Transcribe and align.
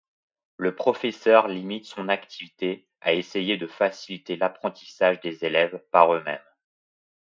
Le 0.57 0.73
professeur 0.75 1.47
limite 1.47 1.85
son 1.85 2.09
activité 2.09 2.87
à 3.01 3.13
essayer 3.13 3.57
de 3.57 3.67
faciliter 3.67 4.35
l’apprentissage 4.35 5.19
des 5.21 5.45
élèves 5.45 5.79
par 5.91 6.11
eux-mêmes. 6.15 6.41